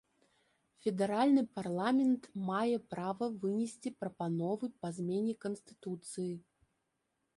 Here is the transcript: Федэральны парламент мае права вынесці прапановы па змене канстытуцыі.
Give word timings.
Федэральны 0.83 1.41
парламент 1.59 2.23
мае 2.47 2.77
права 2.93 3.25
вынесці 3.43 3.89
прапановы 4.01 4.65
па 4.81 4.87
змене 5.01 5.33
канстытуцыі. 5.47 6.31